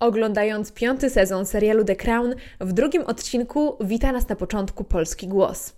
[0.00, 5.72] Oglądając piąty sezon serialu The Crown, w drugim odcinku wita nas na początku polski głos.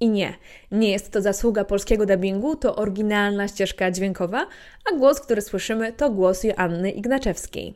[0.00, 0.34] I nie,
[0.70, 4.46] nie jest to zasługa polskiego dubbingu, to oryginalna ścieżka dźwiękowa,
[4.92, 7.74] a głos, który słyszymy, to głos Joanny Ignaczewskiej.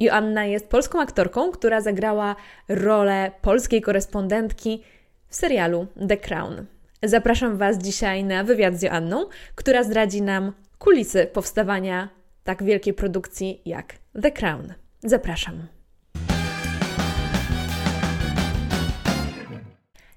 [0.00, 2.36] Joanna jest polską aktorką, która zagrała
[2.68, 4.82] rolę polskiej korespondentki
[5.28, 6.66] w serialu The Crown.
[7.02, 12.08] Zapraszam Was dzisiaj na wywiad z Joanną, która zdradzi nam kulisy powstawania
[12.44, 14.74] tak wielkiej produkcji jak The Crown.
[15.04, 15.66] Zapraszam.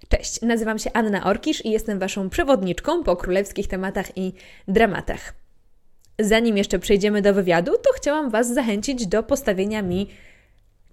[0.09, 4.33] Cześć, nazywam się Anna Orkisz i jestem Waszą przewodniczką po królewskich tematach i
[4.67, 5.33] dramatach.
[6.19, 10.07] Zanim jeszcze przejdziemy do wywiadu, to chciałam Was zachęcić do postawienia mi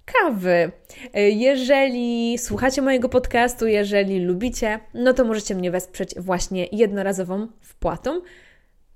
[0.04, 0.72] kawy.
[1.14, 8.20] Jeżeli słuchacie mojego podcastu, jeżeli lubicie, no to możecie mnie wesprzeć właśnie jednorazową wpłatą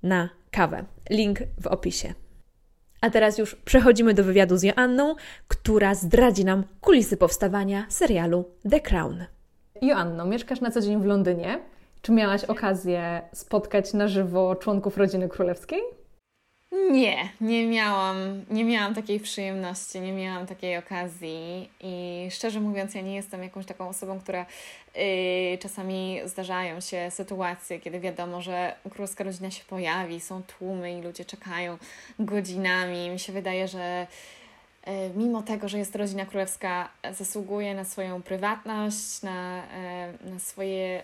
[0.03, 0.85] na kawę.
[1.11, 2.15] Link w opisie.
[3.03, 5.15] A teraz już przechodzimy do wywiadu z Joanną,
[5.49, 9.25] która zdradzi nam kulisy powstawania serialu The Crown.
[9.83, 11.59] Joanno, mieszkasz na co dzień w Londynie.
[12.03, 15.81] Czy miałaś okazję spotkać na żywo członków rodziny królewskiej?
[16.73, 23.01] Nie, nie miałam, nie miałam takiej przyjemności, nie miałam takiej okazji i szczerze mówiąc, ja
[23.01, 24.47] nie jestem jakąś taką osobą, która
[24.95, 31.03] yy, czasami zdarzają się sytuacje, kiedy wiadomo, że królewska rodzina się pojawi, są tłumy i
[31.03, 31.79] ludzie czekają
[32.19, 33.11] godzinami.
[33.11, 34.07] Mi się wydaje, że
[34.87, 39.63] yy, mimo tego, że jest rodzina królewska, zasługuje na swoją prywatność, na,
[40.23, 41.03] yy, na swoje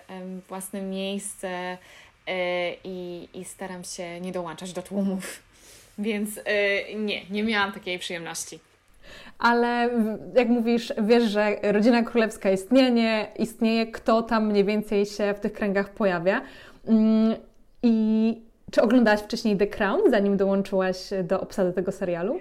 [0.49, 1.79] własne miejsce
[2.27, 2.35] yy,
[2.85, 5.48] i, i staram się nie dołączać do tłumów.
[5.99, 6.43] Więc yy,
[6.95, 8.59] nie, nie miałam takiej przyjemności.
[9.39, 9.91] Ale
[10.35, 15.53] jak mówisz, wiesz, że rodzina królewska istnieje, istnieje, kto tam mniej więcej się w tych
[15.53, 16.43] kręgach pojawia.
[16.89, 17.35] Mm,
[17.83, 18.39] I
[18.71, 22.41] czy oglądałaś wcześniej The Crown, zanim dołączyłaś do obsady tego serialu?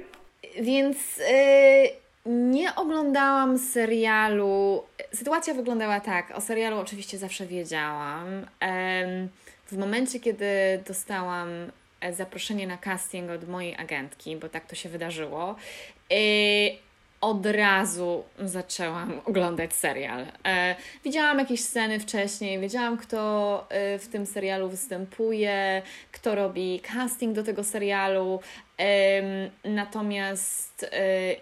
[0.62, 1.90] Więc yy,
[2.26, 4.84] nie oglądałam serialu.
[5.14, 6.32] Sytuacja wyglądała tak.
[6.36, 8.46] O serialu oczywiście zawsze wiedziałam.
[9.66, 10.46] W momencie, kiedy
[10.88, 11.50] dostałam
[12.12, 15.56] zaproszenie na casting od mojej agentki, bo tak to się wydarzyło.
[16.10, 16.80] I
[17.22, 20.26] od razu zaczęłam oglądać serial.
[20.46, 25.82] E, widziałam jakieś sceny wcześniej, wiedziałam, kto e, w tym serialu występuje,
[26.12, 28.40] kto robi casting do tego serialu,
[29.64, 30.90] natomiast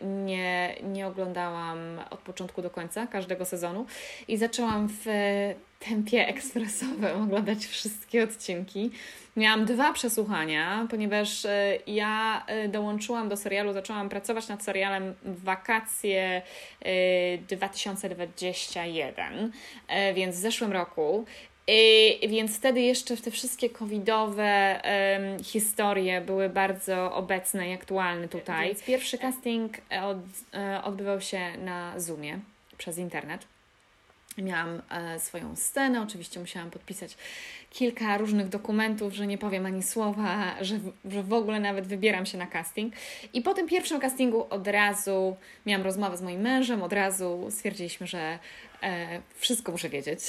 [0.01, 1.77] nie, nie oglądałam
[2.09, 3.85] od początku do końca każdego sezonu
[4.27, 5.05] i zaczęłam w
[5.79, 8.91] tempie ekspresowym oglądać wszystkie odcinki.
[9.37, 16.41] Miałam dwa przesłuchania, ponieważ e, ja e, dołączyłam do serialu, zaczęłam pracować nad serialem wakacje
[17.47, 19.51] 2021,
[19.87, 21.25] e, więc w zeszłym roku.
[22.29, 28.67] Więc wtedy jeszcze te wszystkie covidowe um, historie były bardzo obecne i aktualne tutaj.
[28.67, 30.17] Więc pierwszy casting od,
[30.83, 32.39] odbywał się na Zoomie
[32.77, 33.47] przez internet.
[34.37, 37.17] Miałam e, swoją scenę, oczywiście musiałam podpisać
[37.69, 42.37] kilka różnych dokumentów, że nie powiem ani słowa, że że w ogóle nawet wybieram się
[42.37, 42.93] na casting.
[43.33, 48.07] I po tym pierwszym castingu od razu miałam rozmowę z moim mężem, od razu stwierdziliśmy,
[48.07, 48.39] że
[48.83, 50.19] e, wszystko muszę wiedzieć.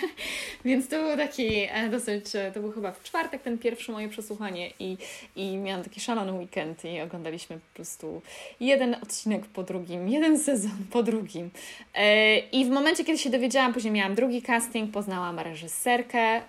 [0.64, 4.08] Więc to był taki e, dosyć, e, to był chyba w czwartek ten pierwsze moje
[4.08, 4.96] przesłuchanie i,
[5.36, 8.22] i miałam taki szalony weekend i oglądaliśmy po prostu
[8.60, 11.50] jeden odcinek po drugim, jeden sezon po drugim.
[11.94, 16.40] E, I w momencie, kiedy się dowiedziałam, później miałam drugi casting, poznałam reżyserkę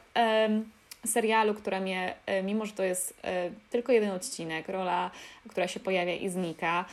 [1.06, 5.12] serialu, która mnie, e, mimo że to jest e, tylko jeden odcinek, rola,
[5.48, 6.86] która się pojawia i znika,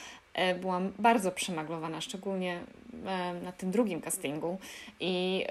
[0.61, 2.61] byłam bardzo przemaglowana, szczególnie
[3.43, 4.59] na tym drugim castingu.
[5.01, 5.45] I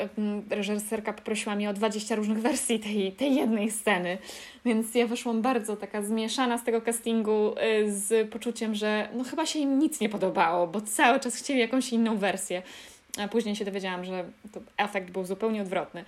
[0.49, 4.17] reżyserka poprosiła mnie o 20 różnych wersji tej, tej jednej sceny,
[4.65, 7.55] więc ja wyszłam bardzo taka zmieszana z tego castingu,
[7.87, 11.93] z poczuciem, że no chyba się im nic nie podobało, bo cały czas chcieli jakąś
[11.93, 12.61] inną wersję.
[13.19, 16.05] A później się dowiedziałam, że to efekt był zupełnie odwrotny.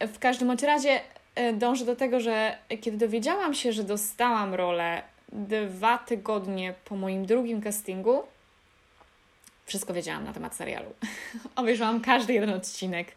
[0.00, 1.00] W każdym razie
[1.34, 5.02] e, dążę do tego, że kiedy dowiedziałam się, że dostałam rolę
[5.32, 8.22] dwa tygodnie po moim drugim castingu,
[9.68, 10.90] wszystko wiedziałam na temat serialu.
[11.56, 13.12] Obejrzałam każdy jeden odcinek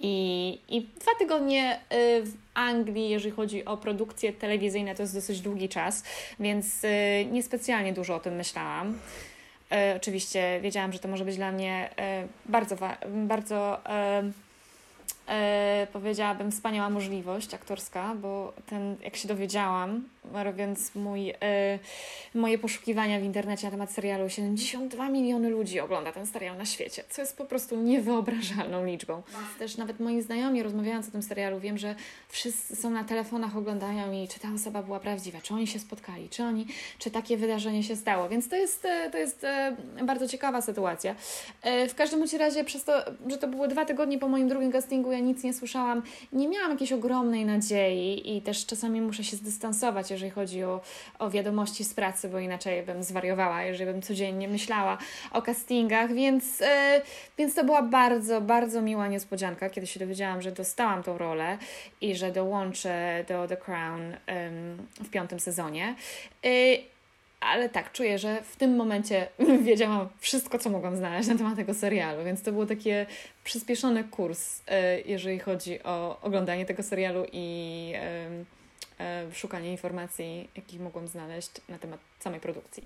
[0.00, 5.40] i, i dwa tygodnie e, w Anglii, jeżeli chodzi o produkcje telewizyjne, to jest dosyć
[5.40, 6.04] długi czas,
[6.40, 8.98] więc e, niespecjalnie dużo o tym myślałam.
[9.72, 11.90] E, oczywiście wiedziałam, że to może być dla mnie
[12.46, 12.76] bardzo,
[13.06, 13.80] bardzo
[15.92, 20.02] powiedziałabym, wspaniała możliwość aktorska, bo ten, jak się dowiedziałam,
[20.32, 21.78] robiąc mój, e,
[22.34, 27.04] moje poszukiwania w internecie na temat serialu, 72 miliony ludzi ogląda ten serial na świecie,
[27.10, 29.22] co jest po prostu niewyobrażalną liczbą.
[29.58, 31.94] Też nawet moi znajomi rozmawiając o tym serialu, wiem, że
[32.28, 36.28] wszyscy są na telefonach, oglądają i czy ta osoba była prawdziwa, czy oni się spotkali,
[36.28, 36.66] czy oni,
[36.98, 41.14] czy takie wydarzenie się stało, więc to jest, e, to jest e, bardzo ciekawa sytuacja.
[41.62, 42.92] E, w każdym razie przez to,
[43.26, 46.02] że to było dwa tygodnie po moim drugim castingu, ja nic nie słyszałam,
[46.32, 50.80] nie miałam jakiejś ogromnej nadziei i też czasami muszę się zdystansować, jeżeli chodzi o,
[51.18, 54.98] o wiadomości z pracy, bo inaczej bym zwariowała, jeżeli bym codziennie myślała
[55.30, 56.66] o castingach, więc, yy,
[57.38, 61.58] więc to była bardzo, bardzo miła niespodzianka, kiedy się dowiedziałam, że dostałam tą rolę
[62.00, 64.16] i że dołączę do The Crown
[65.04, 65.94] w piątym sezonie.
[66.42, 66.92] Yy,
[67.42, 69.28] ale tak, czuję, że w tym momencie
[69.68, 72.90] wiedziałam wszystko, co mogłam znaleźć na temat tego serialu, więc to był taki
[73.44, 77.92] przyspieszony kurs, e, jeżeli chodzi o oglądanie tego serialu i
[79.32, 82.84] szukanie informacji, jakich mogłam znaleźć na temat samej produkcji.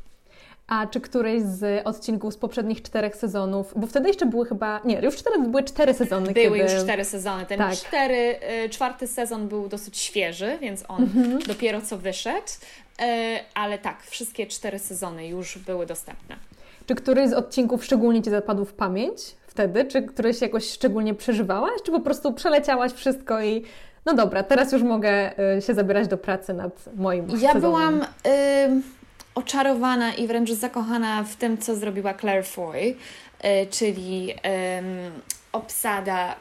[0.66, 5.00] A czy któryś z odcinków z poprzednich czterech sezonów, bo wtedy jeszcze były chyba, nie,
[5.00, 6.32] już cztery, były cztery sezony.
[6.32, 6.72] Były kiedy...
[6.72, 7.46] już cztery sezony.
[7.46, 7.74] Ten tak.
[7.74, 11.38] cztery, y, czwarty sezon był dosyć świeży, więc on mhm.
[11.38, 12.46] dopiero co wyszedł.
[13.02, 13.04] Y,
[13.54, 16.36] ale tak, wszystkie cztery sezony już były dostępne.
[16.86, 19.84] Czy któryś z odcinków szczególnie Ci zapadł w pamięć wtedy?
[19.84, 21.82] Czy któryś jakoś szczególnie przeżywałaś?
[21.84, 23.64] Czy po prostu przeleciałaś wszystko i
[24.06, 27.60] no dobra, teraz już mogę y, się zabierać do pracy nad moim Ja sezonem.
[27.60, 28.02] byłam...
[28.26, 29.06] Y
[29.36, 32.96] oczarowana i wręcz zakochana w tym, co zrobiła Claire Foy,
[33.40, 34.34] e, czyli
[35.52, 36.34] obsada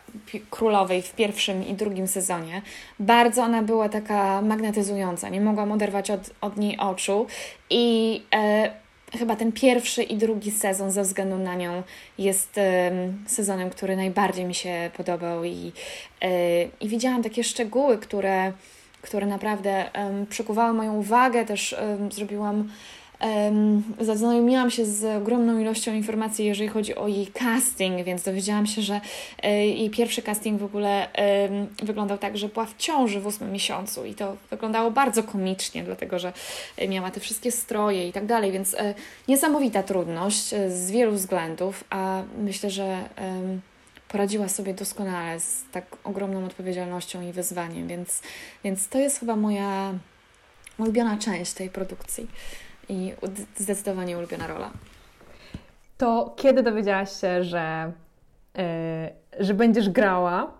[0.49, 2.61] królowej w pierwszym i drugim sezonie.
[2.99, 7.27] Bardzo ona była taka magnetyzująca, nie mogłam oderwać od, od niej oczu
[7.69, 8.71] i e,
[9.17, 11.83] chyba ten pierwszy i drugi sezon ze względu na nią
[12.17, 12.59] jest
[13.27, 15.71] sezonem, który najbardziej mi się podobał i,
[16.21, 18.51] e, i widziałam takie szczegóły, które
[19.01, 19.85] które naprawdę
[20.29, 21.45] przykuwały moją uwagę.
[21.45, 21.75] Też
[22.11, 22.69] zrobiłam
[23.99, 29.01] zaznajomiłam się z ogromną ilością informacji, jeżeli chodzi o jej casting, więc dowiedziałam się, że
[29.43, 31.07] e, jej pierwszy casting w ogóle
[31.83, 36.19] wyglądał tak, że była w ciąży w ósmym miesiącu i to wyglądało bardzo komicznie, dlatego
[36.19, 36.33] że
[36.87, 38.93] miała te wszystkie stroje i tak dalej, więc e,
[39.27, 43.09] niesamowita trudność e, z wielu względów, a myślę, że
[44.07, 48.21] poradziła sobie doskonale z tak ogromną odpowiedzialnością i wyzwaniem, więc,
[48.63, 49.93] więc to jest chyba moja
[50.77, 52.27] ulubiona część tej produkcji
[52.89, 53.13] i
[53.57, 54.71] zdecydowanie ulubiona rola.
[55.97, 57.91] To kiedy dowiedziałaś się, że,
[58.55, 58.63] yy,
[59.45, 60.51] że będziesz grała,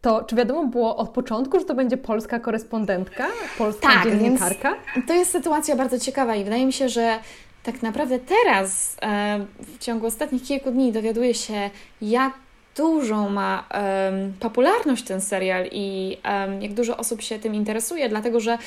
[0.00, 3.26] to czy wiadomo było od początku, że to będzie polska korespondentka,
[3.58, 4.74] polska tak, dziennikarka?
[5.06, 7.18] to jest sytuacja bardzo ciekawa i wydaje mi się, że
[7.62, 11.70] tak naprawdę teraz, e, w ciągu ostatnich kilku dni, dowiaduję się,
[12.02, 12.32] jak
[12.76, 18.40] dużą ma um, popularność ten serial i um, jak dużo osób się tym interesuje, dlatego
[18.40, 18.58] że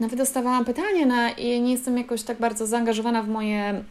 [0.00, 3.82] nawet dostawałam pytania na, i nie jestem jakoś tak bardzo zaangażowana w moje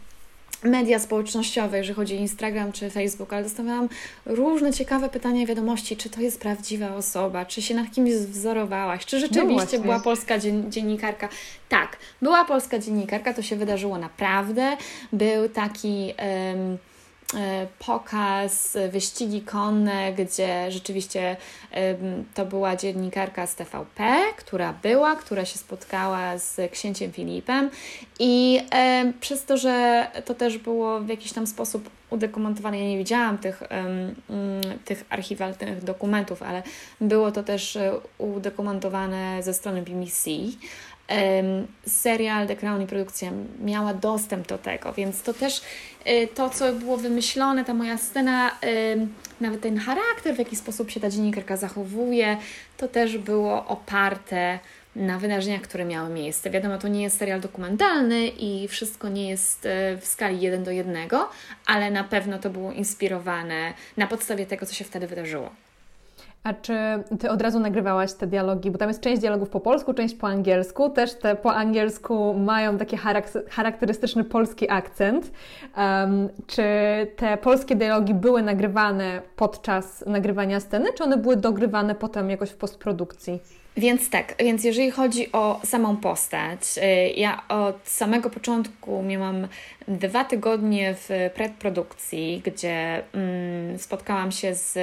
[0.64, 3.90] media społecznościowe, jeżeli chodzi o Instagram czy Facebook, ale dostawałam
[4.26, 9.20] różne ciekawe pytania, wiadomości, czy to jest prawdziwa osoba, czy się nad kimś wzorowałaś, czy
[9.20, 11.30] rzeczywiście no była polska dzien dziennikarka.
[11.70, 14.78] Tak, była polska dziennikarka, to się wydarzyło naprawdę.
[15.14, 16.14] Był taki.
[16.54, 16.78] Um,
[17.80, 21.38] pokaz, wyścigi konne, gdzie rzeczywiście
[22.34, 27.70] to była dziennikarka z TVP, która była, która się spotkała z księciem Filipem
[28.20, 28.62] i
[29.20, 33.64] przez to, że to też było w jakiś tam sposób udokumentowane, ja nie widziałam tych,
[34.86, 36.64] tych archiwalnych dokumentów, ale
[37.02, 40.30] było to też e, udokumentowane ze strony BBC,
[41.88, 43.32] serial The Crown i produkcja
[43.64, 45.62] miała dostęp do tego, więc to też
[46.08, 48.52] y, to, co było wymyślone, ta moja scena,
[49.42, 52.38] nawet ten charakter, w jaki sposób się ta dziennikarka zachowuje,
[52.78, 54.60] to też było oparte
[54.96, 56.50] na wydarzeniach, które miały miejsce.
[56.50, 59.70] Wiadomo, to nie jest serial dokumentalny i wszystko nie jest y,
[60.02, 61.10] w skali 1 do 1,
[61.66, 65.65] ale na pewno to było inspirowane na podstawie tego, co się wtedy wydarzyło.
[66.46, 66.74] A czy
[67.20, 68.72] Ty od razu nagrywałaś te dialogi?
[68.72, 70.90] Bo tam jest część dialogów po polsku, część po angielsku.
[70.90, 72.98] Też te po angielsku mają taki
[73.50, 75.32] charakterystyczny polski akcent.
[75.78, 76.64] Um, czy
[77.16, 82.58] te polskie dialogi były nagrywane podczas nagrywania sceny, czy one były dogrywane potem jakoś w
[82.58, 83.40] postprodukcji?
[83.78, 89.48] Więc tak, więc jeżeli chodzi o samą postać, y, ja od samego początku miałam
[89.88, 94.78] dwa tygodnie w predprodukcji, gdzie mm, spotkałam się z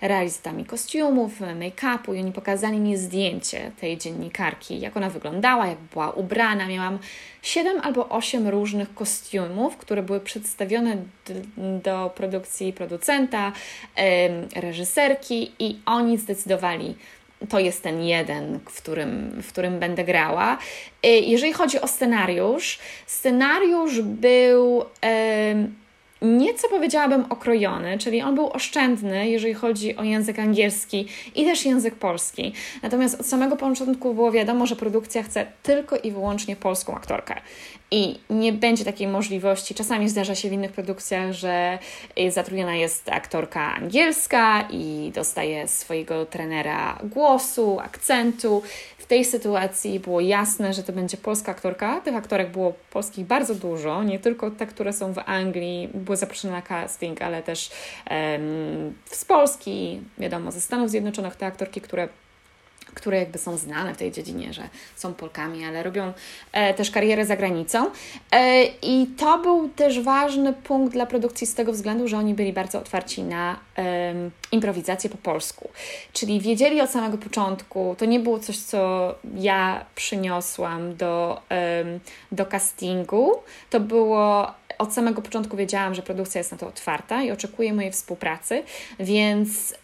[0.00, 6.10] realizatami kostiumów, make-upu i oni pokazali mi zdjęcie tej dziennikarki, jak ona wyglądała, jak była
[6.10, 6.66] ubrana.
[6.68, 6.98] Miałam
[7.42, 10.96] siedem albo osiem różnych kostiumów, które były przedstawione
[11.82, 13.52] do produkcji producenta,
[14.56, 16.94] reżyserki i oni zdecydowali,
[17.48, 20.58] to jest ten jeden, w którym, w którym będę grała.
[21.06, 24.84] Y, jeżeli chodzi o scenariusz, scenariusz był
[26.24, 31.94] nieco powiedziałabym okrojony, czyli on był oszczędny, jeżeli chodzi o język angielski i też język
[31.94, 32.52] polski.
[32.82, 37.34] Natomiast od samego początku było wiadomo, że produkcja chce tylko i wyłącznie polską aktorkę.
[37.90, 39.74] I nie będzie takiej możliwości.
[39.74, 41.78] Czasami zdarza się w innych produkcjach, że
[42.28, 48.62] zatrudniona jest aktorka angielska i dostaje swojego trenera głosu, akcentu.
[49.14, 52.00] Tej sytuacji było jasne, że to będzie polska aktorka.
[52.00, 56.54] Tych aktorek było polskich bardzo dużo, nie tylko te, które są w Anglii, były zaproszone
[56.54, 57.70] na casting, ale też
[58.10, 62.08] um, z Polski, wiadomo, ze Stanów Zjednoczonych, te aktorki, które
[62.94, 66.12] które jakby są znane w tej dziedzinie, że są Polkami, ale robią
[66.52, 67.86] e, też karierę za granicą.
[68.32, 72.52] E, I to był też ważny punkt dla produkcji z tego względu, że oni byli
[72.52, 74.14] bardzo otwarci na e,
[74.52, 75.70] improwizację po polsku.
[76.12, 81.40] Czyli wiedzieli od samego początku, to nie było coś, co ja przyniosłam do,
[82.32, 83.32] do castingu,
[83.70, 87.92] to było od samego początku wiedziałam, że produkcja jest na to otwarta i oczekuje mojej
[87.92, 88.62] współpracy,
[89.00, 89.74] więc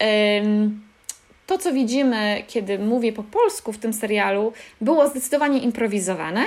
[1.51, 6.45] to, co widzimy, kiedy mówię po polsku w tym serialu, było zdecydowanie improwizowane,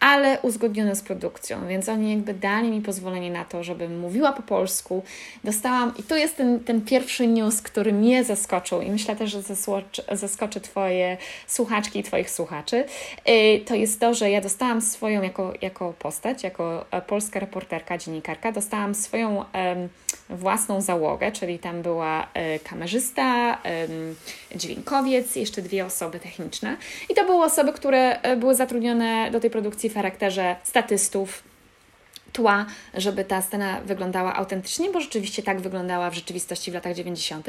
[0.00, 4.42] ale uzgodnione z produkcją, więc oni jakby dali mi pozwolenie na to, żebym mówiła po
[4.42, 5.02] polsku.
[5.44, 9.42] Dostałam, i to jest ten, ten pierwszy news, który mnie zaskoczył i myślę też, że
[10.12, 11.16] zaskoczy Twoje
[11.46, 12.84] słuchaczki i Twoich słuchaczy.
[13.28, 17.98] Y, to jest to, że ja dostałam swoją jako, jako postać, jako e, polska reporterka,
[17.98, 19.88] dziennikarka, dostałam swoją um,
[20.30, 23.58] własną załogę, czyli tam była um, kamerzysta,
[24.54, 26.76] dźwiękowiec, jeszcze dwie osoby techniczne.
[27.10, 31.42] I to były osoby, które były zatrudnione do tej produkcji w charakterze statystów,
[32.32, 37.46] tła, żeby ta scena wyglądała autentycznie, bo rzeczywiście tak wyglądała w rzeczywistości w latach 90.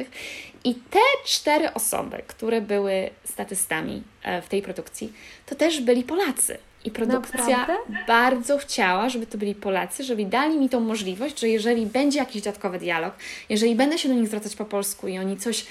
[0.63, 5.13] I te cztery osoby, które były statystami e, w tej produkcji,
[5.45, 6.57] to też byli Polacy.
[6.85, 7.75] I produkcja Naprawdę?
[8.07, 12.41] bardzo chciała, żeby to byli Polacy, żeby dali mi tą możliwość, że jeżeli będzie jakiś
[12.41, 13.13] dodatkowy dialog,
[13.49, 15.65] jeżeli będę się do nich zwracać po polsku i oni coś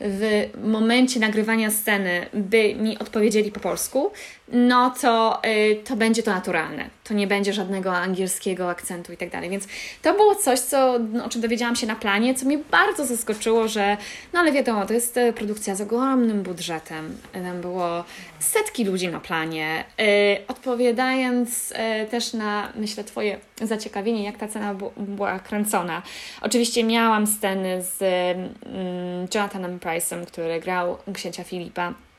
[0.00, 4.10] w momencie nagrywania sceny by mi odpowiedzieli po polsku,
[4.52, 6.90] no to, y, to będzie to naturalne.
[7.04, 9.50] To nie będzie żadnego angielskiego akcentu i tak dalej.
[9.50, 9.68] Więc
[10.02, 13.68] to było coś, co, no, o czym dowiedziałam się na planie, co mnie bardzo zaskoczyło,
[13.68, 13.96] że
[14.32, 17.16] no ale wiadomo, to jest e, produkcja z ogromnym budżetem.
[17.32, 18.04] Tam było
[18.38, 19.84] setki ludzi na planie.
[20.00, 21.74] Y, odpowiadając y,
[22.10, 26.02] też na, myślę, Twoje zaciekawienie, jak ta cena była kręcona.
[26.40, 32.11] Oczywiście miałam sceny z mm, Jonathanem Price'em, który grał księcia Filipa E,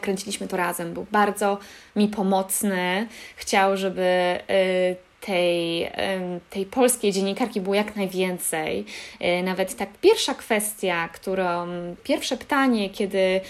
[0.00, 0.94] kręciliśmy to razem.
[0.94, 1.58] Był bardzo
[1.96, 3.08] mi pomocny.
[3.36, 5.90] Chciał, żeby y, tej,
[6.50, 8.84] tej polskiej dziennikarki było jak najwięcej.
[9.20, 11.66] E, nawet tak pierwsza kwestia, którą,
[12.04, 13.40] pierwsze pytanie, kiedy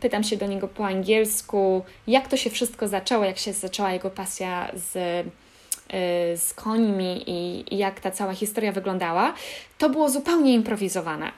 [0.00, 4.10] pytam się do niego po angielsku, jak to się wszystko zaczęło, jak się zaczęła jego
[4.10, 4.96] pasja z
[5.92, 9.34] y, z końmi i, i jak ta cała historia wyglądała,
[9.78, 11.32] to było zupełnie improwizowane.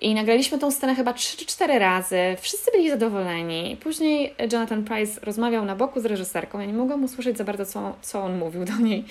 [0.00, 2.16] I nagraliśmy tą scenę chyba 3 czy 4 razy.
[2.40, 3.76] Wszyscy byli zadowoleni.
[3.80, 6.60] Później Jonathan Price rozmawiał na boku z reżyserką.
[6.60, 9.04] Ja nie mogłam usłyszeć za bardzo, co, co on mówił do niej.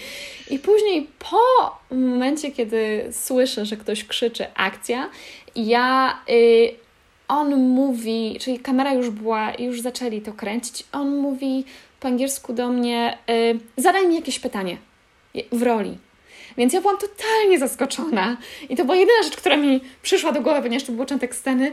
[0.50, 5.10] I później po momencie, kiedy słyszę, że ktoś krzyczy akcja,
[5.56, 6.20] ja...
[6.30, 6.90] Y,
[7.28, 10.84] on mówi, czyli kamera już była, już zaczęli to kręcić.
[10.92, 11.66] On mówi
[12.00, 14.78] po angielsku do mnie: y, Zadaj mi jakieś pytanie
[15.52, 15.98] w roli.
[16.60, 18.38] Więc ja byłam totalnie zaskoczona
[18.70, 21.72] i to była jedyna rzecz, która mi przyszła do głowy, ponieważ to był początek sceny.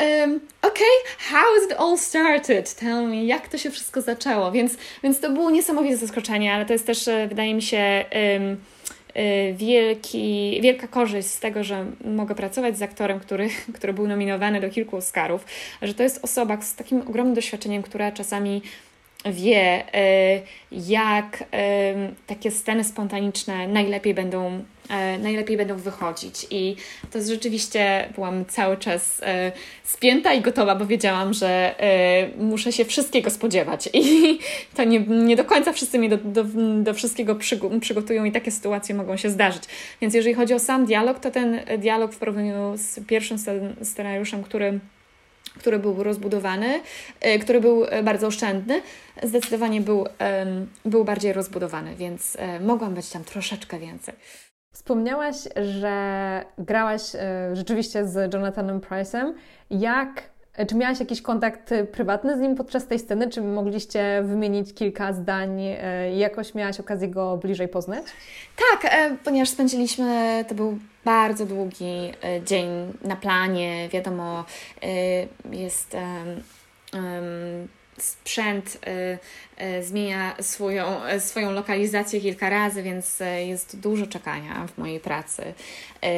[0.00, 2.74] Um, okay, how is it all started?
[2.74, 4.52] Tell me, jak to się wszystko zaczęło?
[4.52, 8.04] Więc, więc to było niesamowite zaskoczenie, ale to jest też, e, wydaje mi się,
[8.38, 8.56] um,
[9.54, 14.70] wielki, wielka korzyść z tego, że mogę pracować z aktorem, który, który był nominowany do
[14.70, 15.44] kilku Oscarów,
[15.82, 18.62] że to jest osoba z takim ogromnym doświadczeniem, która czasami
[19.24, 20.40] wie, e,
[20.72, 21.94] jak e,
[22.26, 26.46] takie sceny spontaniczne najlepiej będą, e, najlepiej będą wychodzić.
[26.50, 26.76] I
[27.10, 29.20] to rzeczywiście byłam cały czas
[29.82, 31.74] spięta i gotowa, bo wiedziałam, że
[32.38, 33.88] muszę się wszystkiego spodziewać.
[33.92, 34.38] I
[34.76, 36.44] to nie, nie do końca wszyscy mnie do, do,
[36.82, 37.36] do wszystkiego
[37.80, 39.62] przygotują i takie sytuacje mogą się zdarzyć.
[40.00, 43.38] Więc jeżeli chodzi o sam dialog, to ten dialog w porównaniu z pierwszym
[43.82, 44.80] scenariuszem, który
[45.58, 46.80] który był rozbudowany,
[47.20, 48.82] e, który był e, bardzo oszczędny,
[49.22, 50.06] zdecydowanie był,
[50.84, 54.14] był bardziej rozbudowany, więc e, mogłam być tam troszeczkę więcej.
[54.72, 57.02] Wspomniałaś, że grałaś
[57.52, 59.32] rzeczywiście z Jonathanem Price'em.
[59.70, 60.22] Jak
[60.68, 63.30] czy miałaś jakiś kontakt prywatny z nim podczas tej sceny?
[63.30, 65.60] Czy mogliście wymienić kilka zdań
[66.14, 68.04] i jakoś miałaś okazję go bliżej poznać?
[68.56, 72.68] Tak, ponieważ spędziliśmy, to był bardzo długi e, dzień
[73.04, 73.88] na planie.
[73.88, 74.44] Wiadomo,
[74.82, 74.86] e,
[75.56, 75.96] jest
[77.98, 85.42] sprzęt e, zmienia swoją, swoją lokalizację kilka razy, więc jest dużo czekania w mojej pracy.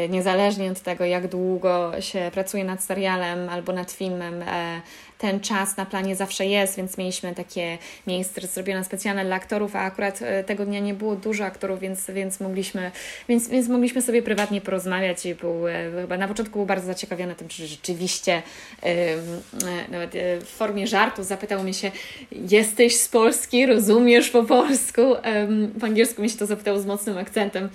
[0.09, 4.45] Niezależnie od tego, jak długo się pracuje nad serialem albo nad filmem,
[5.19, 9.81] ten czas na planie zawsze jest, więc mieliśmy takie miejsce zrobione specjalne dla aktorów, a
[9.81, 12.91] akurat tego dnia nie było dużo aktorów, więc, więc, mogliśmy,
[13.29, 15.63] więc, więc mogliśmy sobie prywatnie porozmawiać i był,
[16.01, 18.43] chyba na początku był bardzo zaciekawiony tym, czy rzeczywiście
[19.89, 21.91] nawet w formie żartu zapytał mnie się,
[22.33, 25.03] jesteś z Polski, rozumiesz po polsku?
[25.81, 27.69] Po angielsku mi się to zapytał z mocnym akcentem.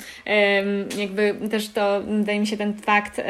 [0.97, 3.21] Jakby też to, wydaje mi się, ten fakt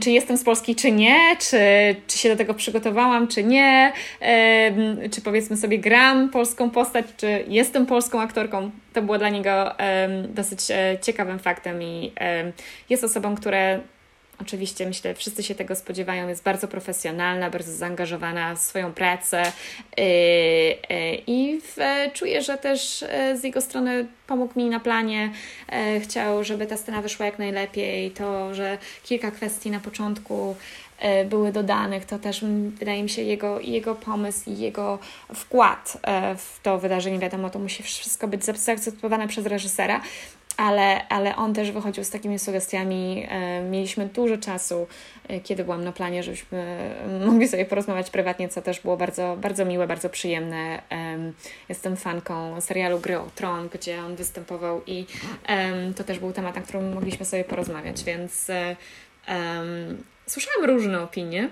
[0.00, 1.58] czy jestem z Polski, czy nie, czy,
[2.06, 3.92] czy się do tego przygotowałam, czy nie,
[5.12, 8.70] czy powiedzmy sobie gram polską postać, czy jestem polską aktorką.
[8.92, 9.74] To było dla niego
[10.28, 12.12] dosyć e, ciekawym faktem i
[12.90, 13.80] jest osobą, która
[14.40, 19.52] Oczywiście, myślę, wszyscy się tego spodziewają, jest bardzo profesjonalna, bardzo zaangażowana w swoją pracę
[19.96, 21.60] yy, yy, i
[22.12, 25.30] czuję, że też yy, z jego strony pomógł mi na planie.
[26.02, 28.10] Chciał, żeby ta scena wyszła jak najlepiej.
[28.10, 30.56] To, że kilka kwestii na początku
[31.30, 32.44] były dodanych, to też
[32.78, 34.98] wydaje mi się jego, jego pomysł i jego
[35.34, 35.98] wkład
[36.36, 37.18] w to wydarzenie.
[37.18, 40.00] Wiadomo, to musi wszystko być zaakceptowane przez reżysera,
[40.56, 43.26] ale, ale on też wychodził z takimi sugestiami.
[43.28, 44.86] E, mieliśmy dużo czasu,
[45.28, 46.90] e, kiedy byłam na planie, żebyśmy
[47.26, 50.82] mogli sobie porozmawiać prywatnie, co też było bardzo, bardzo miłe, bardzo przyjemne.
[51.68, 55.06] Jestem fanką serialu Gry o Tron, gdzie on występował i
[55.96, 58.48] to też był temat, na którym mogliśmy sobie porozmawiać, więc
[59.28, 61.48] um, słyszałam różne opinie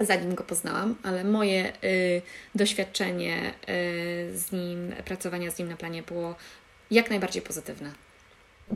[0.00, 2.22] zanim go poznałam, ale moje y,
[2.54, 6.34] doświadczenie y, z nim, pracowania z nim na planie było
[6.90, 8.07] jak najbardziej pozytywne.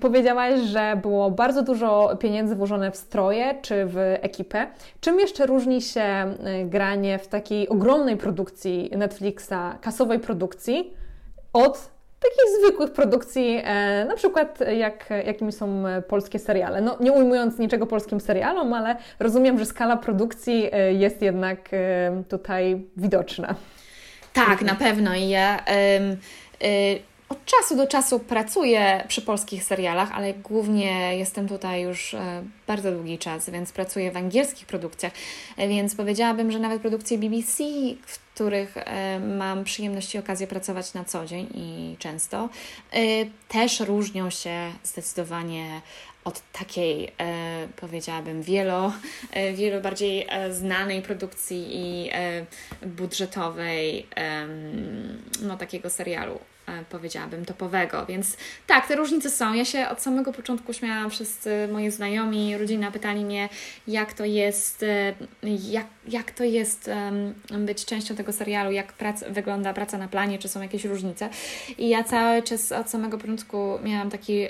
[0.01, 4.67] Powiedziałaś, że było bardzo dużo pieniędzy włożone w stroje czy w ekipę.
[5.01, 10.95] Czym jeszcze różni się y, granie w takiej ogromnej produkcji Netflixa, kasowej produkcji,
[11.53, 16.81] od takich zwykłych produkcji, e, na przykład jak, jakimi są polskie seriale.
[16.81, 22.23] No, nie ujmując niczego polskim serialom, ale rozumiem, że skala produkcji e, jest jednak e,
[22.29, 23.55] tutaj widoczna.
[24.33, 25.15] Tak, na pewno.
[25.15, 25.65] I ja.
[27.33, 32.93] Od czasu do czasu pracuję przy polskich serialach, ale głównie jestem tutaj już e, bardzo
[32.93, 35.13] długi czas, więc pracuję w angielskich produkcjach,
[35.57, 37.65] e, więc powiedziałabym, że nawet produkcje BBC,
[38.07, 42.49] w których e, mam przyjemność i okazję pracować na co dzień i często,
[43.49, 45.81] też różnią się zdecydowanie
[46.25, 47.13] od takiej,
[47.77, 48.93] powiedziałabym, wielo,
[49.55, 52.11] wielo bardziej znanej produkcji i
[52.87, 54.07] budżetowej,
[55.43, 56.39] no takiego serialu.
[56.67, 58.07] E, powiedziałabym, topowego.
[58.07, 59.55] Więc tak, te różnice są.
[59.55, 63.49] Ja się od samego początku śmiałam, wszyscy moi znajomi, rodzina pytali mnie,
[63.89, 65.15] jak to jest, e,
[65.71, 66.91] jak, jak to jest
[67.59, 71.29] być częścią tego serialu, jak prac, wygląda praca na planie, czy są jakieś różnice.
[71.79, 74.47] I ja cały czas od samego początku miałam taki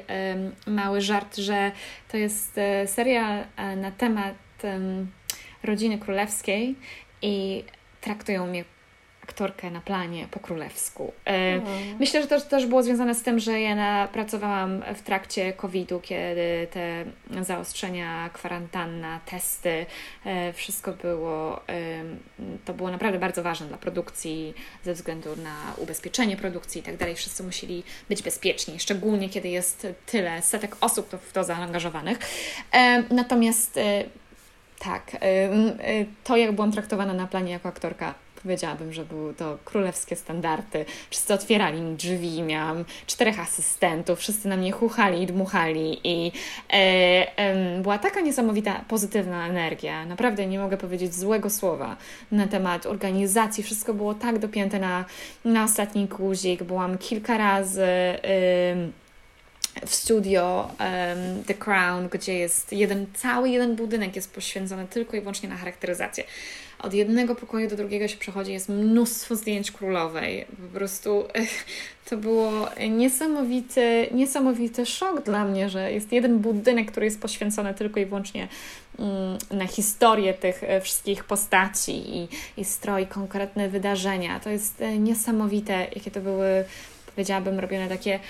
[0.66, 1.72] mały żart, że
[2.09, 3.44] to jest e, serial
[3.77, 4.35] na temat
[5.62, 6.77] rodziny królewskiej
[7.22, 7.64] i
[8.01, 8.64] traktują mnie
[9.22, 11.12] aktorkę na planie po królewsku.
[11.26, 11.61] E,
[11.98, 16.68] myślę, że to też było związane z tym, że ja pracowałam w trakcie COVID-u, kiedy
[16.70, 17.04] te
[17.44, 19.87] zaostrzenia, kwarantanna, testy,
[20.24, 21.61] e, wszystko było,
[22.64, 24.54] to było naprawdę bardzo ważne dla produkcji
[24.85, 27.14] ze względu na ubezpieczenie produkcji i tak dalej.
[27.14, 32.18] Wszyscy musieli być bezpieczni, szczególnie kiedy jest tyle setek osób w to zaangażowanych.
[32.72, 33.78] E, natomiast
[34.78, 35.16] tak,
[36.24, 40.85] to jak byłam traktowana na planie jako aktorka powiedziałabym, że były to królewskie standardy.
[41.11, 46.33] Wszyscy otwierali mi drzwi, miałam czterech asystentów, wszyscy na mnie chuchali i dmuchali i
[46.70, 46.76] e,
[47.37, 50.07] e, była taka niesamowita pozytywna energia.
[50.07, 51.96] Naprawdę nie mogę powiedzieć złego słowa
[52.33, 53.64] na temat organizacji.
[53.64, 55.05] Wszystko było tak dopięte na,
[55.44, 56.62] na ostatni guzik.
[56.62, 57.83] Byłam kilka razy...
[57.83, 59.02] E,
[59.87, 65.20] w studio um, The Crown, gdzie jest jeden, cały jeden budynek jest poświęcony tylko i
[65.20, 66.24] wyłącznie na charakteryzację
[66.83, 70.47] od jednego pokoju do drugiego się przechodzi, jest mnóstwo zdjęć królowej.
[70.73, 71.25] Po prostu
[72.11, 78.01] to było niesamowity, niesamowity szok dla mnie, że jest jeden budynek, który jest poświęcony tylko
[78.01, 78.49] i wyłącznie
[78.99, 84.40] mm, na historię tych e, wszystkich postaci i, i stroi konkretne wydarzenia.
[84.40, 86.64] To jest e, niesamowite, jakie to były,
[87.14, 88.21] powiedziałabym, robione takie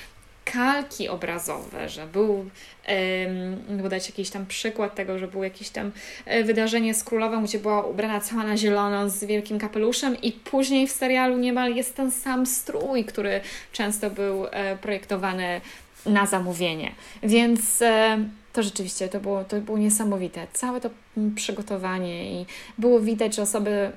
[0.45, 5.93] kalki obrazowe, że był, um, dać jakiś tam przykład tego, że było jakieś tam
[6.25, 10.87] e, wydarzenie z królową, gdzie była ubrana cała na zielono z wielkim kapeluszem i później
[10.87, 13.41] w serialu niemal jest ten sam strój, który
[13.73, 15.61] często był e, projektowany
[16.07, 16.93] na zamówienie.
[17.23, 18.19] Więc e,
[18.53, 20.47] to rzeczywiście to było, to było niesamowite.
[20.53, 20.91] Całe to
[21.35, 22.47] przygotowanie i
[22.79, 23.91] było widać, że osoby,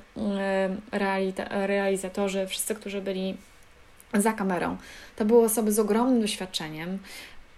[1.62, 3.38] realizatorzy, wszyscy, którzy byli
[4.22, 4.78] za kamerą.
[5.16, 7.00] To były osoby z ogromnym doświadczeniem,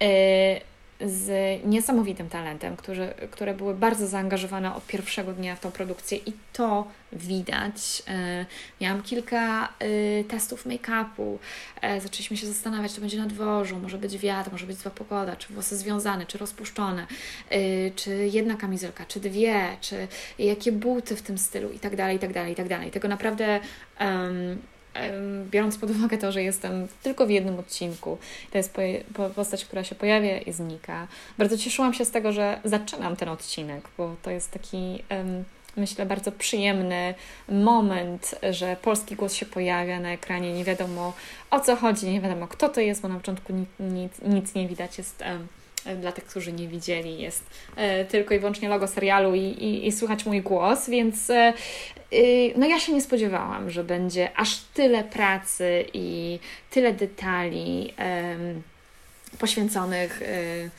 [0.03, 6.17] y, z niesamowitym talentem, którzy, które były bardzo zaangażowane od pierwszego dnia w tą produkcję
[6.17, 8.03] i to widać.
[8.41, 8.45] Y,
[8.81, 11.37] miałam kilka y, testów make-upu,
[11.99, 15.53] zaczęliśmy się zastanawiać, czy będzie na dworzu, może być wiatr, może być zła pogoda, czy
[15.53, 17.07] włosy związane, czy rozpuszczone,
[17.95, 20.07] czy jedna kamizelka, czy dwie, czy
[20.39, 22.91] jakie buty w tym stylu i tak dalej, i tak dalej, i tak dalej.
[22.91, 23.59] Tego naprawdę
[23.99, 24.61] um,
[25.51, 28.17] biorąc pod uwagę to, że jestem tylko w jednym odcinku,
[28.51, 28.75] to jest
[29.35, 31.07] postać, która się pojawia i znika.
[31.37, 35.03] Bardzo cieszyłam się z tego, że zaczynam ten odcinek, bo to jest taki,
[35.77, 37.13] myślę, bardzo przyjemny
[37.49, 41.13] moment, że polski głos się pojawia na ekranie, nie wiadomo
[41.51, 44.67] o co chodzi, nie wiadomo kto to jest, bo na początku nic, nic, nic nie
[44.67, 45.23] widać, jest
[45.95, 47.43] dla tych, którzy nie widzieli, jest
[47.75, 51.53] e, tylko i wyłącznie logo serialu i, i, i słychać mój głos, więc e,
[52.13, 56.39] y, no ja się nie spodziewałam, że będzie aż tyle pracy i
[56.71, 57.93] tyle detali
[59.39, 60.69] poświęconych y,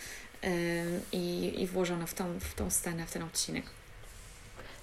[1.12, 3.77] i, i włożono w tą, w tą scenę, w ten odcinek.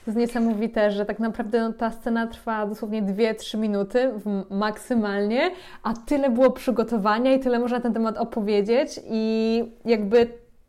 [0.08, 4.12] Jest niesamowite, że tak naprawdę no, ta scena trwa dosłownie 2-3 minuty
[4.50, 5.52] maksymalnie,
[5.84, 10.28] a tyle było przygotowania i tyle można na ten temat opowiedzieć i jakby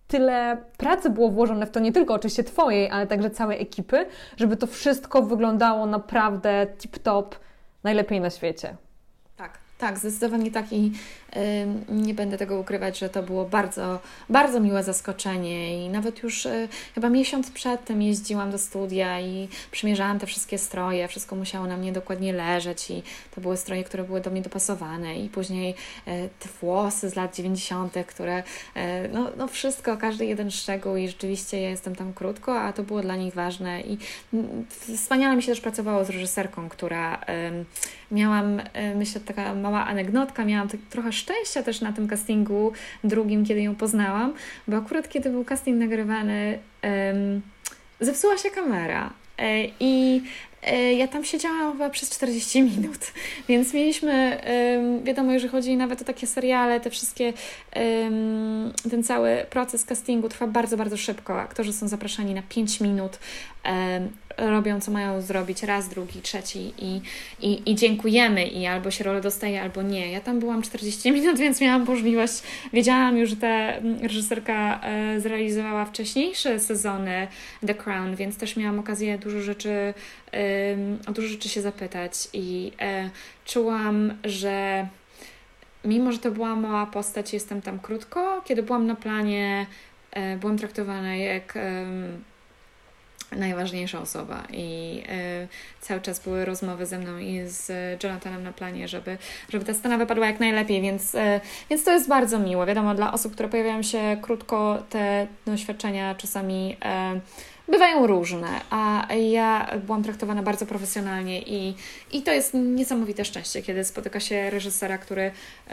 [0.09, 4.57] tyle pracy było włożone w to, nie tylko oczywiście Twojej, ale także całej ekipy, żeby
[4.57, 7.27] to wszystko wyglądało naprawdę tip-top,
[7.85, 8.77] najlepiej na świecie.
[9.37, 10.93] Tak, tak, zdecydowanie tak i
[11.89, 16.69] nie będę tego ukrywać, że to było bardzo, bardzo miłe zaskoczenie i nawet już y,
[16.95, 21.77] chyba miesiąc przed tym jeździłam do studia i przymierzałam te wszystkie stroje, wszystko musiało na
[21.77, 23.03] mnie dokładnie leżeć i
[23.35, 25.75] to były stroje, które były do mnie dopasowane i później
[26.07, 28.43] e, te włosy z lat 90., które
[29.13, 33.01] no, no wszystko, każdy jeden szczegół i rzeczywiście ja jestem tam krótko, a to było
[33.01, 33.99] dla nich ważne i
[34.97, 37.21] wspaniale mi się też pracowało z reżyserką, która
[38.11, 42.73] miałam, e, myślę, taka mała anegdotka, miałam tak trochę szczęścia też na tym castingu
[43.05, 44.35] drugim, kiedy ją poznałam,
[44.69, 47.43] bo akurat kiedy był casting nagrywany, um,
[48.01, 49.13] zepsuła się kamera.
[49.39, 50.23] E, I
[50.63, 53.13] e, ja tam siedziałam chyba przez 40 minut,
[53.49, 54.41] więc mieliśmy,
[55.05, 57.33] wiadomo, jeżeli chodzi nawet o takie seriale, te wszystkie,
[58.91, 61.41] ten cały proces castingu trwa bardzo, bardzo szybko.
[61.41, 63.19] Aktorzy są zapraszani na 5 minut
[64.39, 67.01] robią, co mają zrobić, raz, drugi, trzeci i,
[67.41, 70.13] i, i dziękujemy i albo się rolę dostaje, albo nie.
[70.13, 75.21] Ja tam byłam 40 minut, więc miałam możliwość, wiedziałam już, że ta mm, reżyserka e,
[75.21, 77.29] zrealizowała wcześniejsze sezony
[77.67, 79.95] The Crown, więc też miałam okazję dużo rzeczy,
[81.07, 83.11] o dużo rzeczy się zapytać i e,
[83.45, 84.87] czułam, że
[85.85, 89.67] mimo, że to była mała postać, jestem tam krótko, kiedy byłam na planie,
[90.11, 91.59] e, byłam traktowana jak
[93.33, 95.03] najważniejsza osoba i
[95.45, 95.49] y,
[95.81, 97.73] cały czas były rozmowy ze mną i z
[98.05, 102.09] Jonathanem na planie, żeby, żeby ta scena wypadła jak najlepiej, więc, y, więc to jest
[102.09, 102.67] bardzo miłe.
[102.67, 106.77] Wiadomo, dla osób, które pojawiają się krótko, te doświadczenia czasami
[107.17, 111.75] y, bywają różne, a ja byłam traktowana bardzo profesjonalnie i,
[112.13, 115.31] i to jest niesamowite szczęście, kiedy spotyka się reżysera, który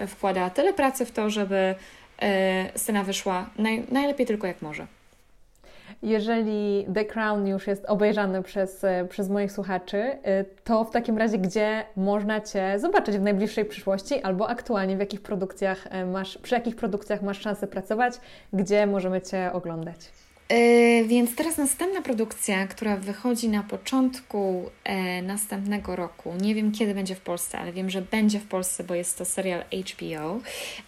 [0.07, 1.75] wkłada tyle pracy w to, żeby
[2.75, 4.87] scena wyszła naj, najlepiej tylko jak może.
[6.03, 11.17] Jeżeli The Crown już jest obejrzany przez, e, przez moich słuchaczy, e, to w takim
[11.17, 16.37] razie gdzie można Cię zobaczyć w najbliższej przyszłości albo aktualnie w jakich produkcjach e, masz,
[16.37, 18.13] przy jakich produkcjach masz szansę pracować,
[18.53, 19.97] gdzie możemy Cię oglądać?
[20.53, 26.33] Yy, więc teraz następna produkcja, która wychodzi na początku e, następnego roku.
[26.41, 29.25] Nie wiem kiedy będzie w Polsce, ale wiem, że będzie w Polsce, bo jest to
[29.25, 30.39] serial HBO.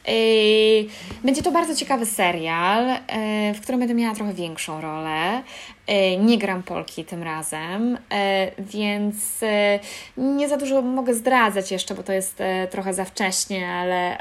[0.08, 0.88] Yy,
[1.24, 5.44] będzie to bardzo ciekawy serial, e, w którym będę miała trochę większą rolę.
[5.88, 9.80] E, nie gram Polki tym razem, e, więc e,
[10.18, 14.18] nie za dużo mogę zdradzać jeszcze, bo to jest trochę za wcześnie, ale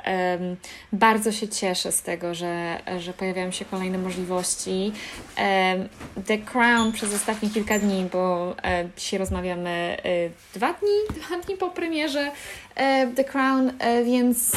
[0.93, 4.93] bardzo się cieszę z tego, że, że pojawiają się kolejne możliwości.
[6.27, 8.55] The Crown przez ostatnie kilka dni, bo
[8.97, 9.97] dzisiaj rozmawiamy
[10.55, 12.31] dwa dni, dwa dni po premierze
[13.17, 13.73] The Crown,
[14.05, 14.53] więc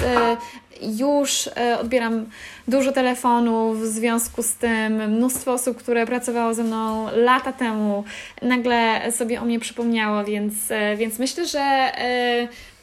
[0.81, 1.49] już
[1.79, 2.25] odbieram
[2.67, 5.11] dużo telefonów w związku z tym.
[5.11, 8.03] Mnóstwo osób, które pracowało ze mną lata temu,
[8.41, 10.53] nagle sobie o mnie przypomniało, więc,
[10.97, 11.91] więc myślę, że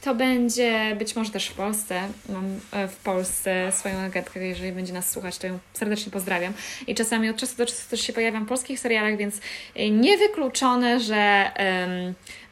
[0.05, 2.09] to będzie być może też w Polsce.
[2.29, 6.53] Mam e, w Polsce swoją agentkę, jeżeli będzie nas słuchać, to ją serdecznie pozdrawiam.
[6.87, 9.41] I czasami od czasu do czasu też się pojawiam w polskich serialach, więc
[9.75, 11.51] e, niewykluczone, że,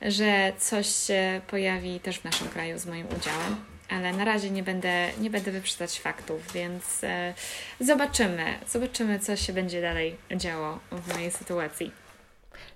[0.03, 3.57] że coś się pojawi też w naszym kraju z moim udziałem.
[3.89, 7.35] Ale na razie nie będę, nie będę wyprzedzać faktów, więc e,
[7.81, 8.45] zobaczymy.
[8.69, 12.02] Zobaczymy, co się będzie dalej działo w mojej sytuacji.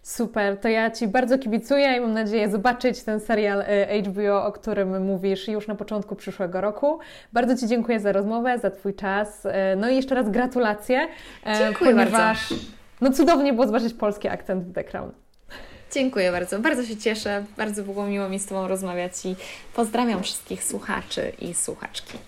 [0.07, 4.53] Super, to ja Ci bardzo kibicuję i mam nadzieję zobaczyć ten serial y, HBO, o
[4.53, 6.99] którym mówisz już na początku przyszłego roku.
[7.33, 9.45] Bardzo Ci dziękuję za rozmowę, za Twój czas.
[9.45, 11.05] Y, no i jeszcze raz gratulacje.
[11.05, 12.65] Y, dziękuję ponieważ, bardzo.
[13.01, 15.13] No cudownie było zobaczyć polski akcent w The Crown.
[15.93, 19.37] Dziękuję bardzo, bardzo się cieszę, bardzo było miło mi z Tobą rozmawiać i
[19.75, 22.19] pozdrawiam wszystkich słuchaczy i słuchaczki.